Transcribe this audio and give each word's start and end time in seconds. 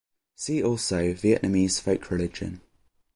See 0.35 0.63
also 0.63 1.13
Vietnamese 1.13 1.79
folk 1.79 2.09
religion. 2.09 2.61